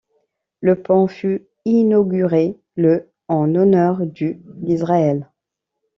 [0.61, 5.29] Le pont fut inauguré le en honneur du d'Israël.